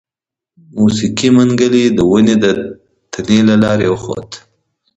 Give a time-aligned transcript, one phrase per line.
[0.75, 2.45] موسکی منګلی د ونې د
[3.11, 4.29] تنې له لارې وخوت.